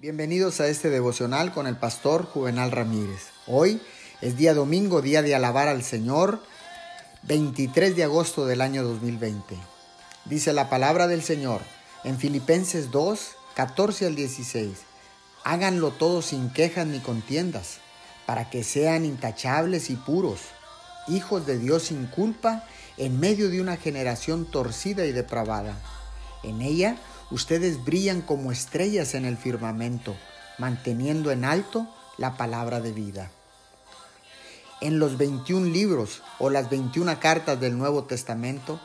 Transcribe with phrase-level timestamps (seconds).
[0.00, 3.20] Bienvenidos a este devocional con el pastor Juvenal Ramírez.
[3.46, 3.82] Hoy
[4.22, 6.42] es día domingo, día de alabar al Señor,
[7.24, 9.58] 23 de agosto del año 2020.
[10.24, 11.60] Dice la palabra del Señor
[12.02, 14.70] en Filipenses 2, 14 al 16.
[15.44, 17.80] Háganlo todo sin quejas ni contiendas,
[18.24, 20.40] para que sean intachables y puros,
[21.08, 22.64] hijos de Dios sin culpa,
[22.96, 25.76] en medio de una generación torcida y depravada.
[26.42, 26.96] En ella
[27.30, 30.16] Ustedes brillan como estrellas en el firmamento,
[30.58, 31.86] manteniendo en alto
[32.18, 33.30] la palabra de vida.
[34.80, 38.80] En los 21 libros o las 21 cartas del Nuevo Testamento,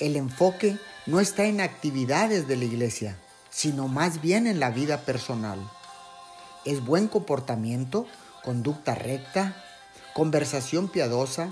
[0.00, 3.18] el enfoque no está en actividades de la iglesia,
[3.50, 5.58] sino más bien en la vida personal.
[6.64, 8.06] Es buen comportamiento,
[8.42, 9.62] conducta recta,
[10.14, 11.50] conversación piadosa,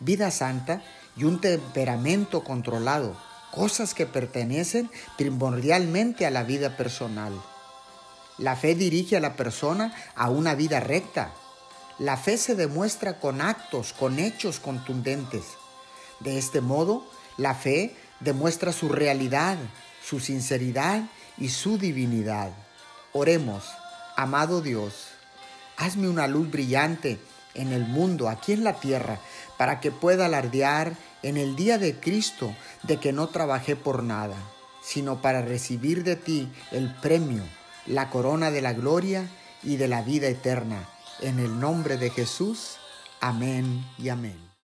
[0.00, 0.82] vida santa
[1.16, 3.16] y un temperamento controlado
[3.52, 7.32] cosas que pertenecen primordialmente a la vida personal.
[8.38, 11.32] La fe dirige a la persona a una vida recta.
[11.98, 15.44] La fe se demuestra con actos, con hechos contundentes.
[16.20, 19.58] De este modo, la fe demuestra su realidad,
[20.02, 21.02] su sinceridad
[21.38, 22.50] y su divinidad.
[23.12, 23.64] Oremos,
[24.16, 25.08] amado Dios,
[25.76, 27.18] hazme una luz brillante
[27.54, 29.20] en el mundo, aquí en la tierra,
[29.58, 34.36] para que pueda alardear en el día de Cristo de que no trabajé por nada,
[34.82, 37.42] sino para recibir de ti el premio,
[37.86, 39.28] la corona de la gloria
[39.62, 40.88] y de la vida eterna.
[41.20, 42.76] En el nombre de Jesús,
[43.20, 44.51] amén y amén.